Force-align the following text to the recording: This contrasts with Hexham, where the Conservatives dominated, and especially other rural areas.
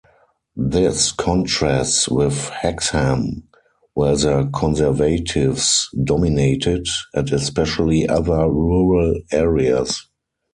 This 0.55 1.11
contrasts 1.11 2.09
with 2.09 2.49
Hexham, 2.49 3.43
where 3.93 4.15
the 4.15 4.49
Conservatives 4.51 5.89
dominated, 6.03 6.87
and 7.13 7.31
especially 7.31 8.09
other 8.09 8.49
rural 8.49 9.13
areas. 9.31 10.07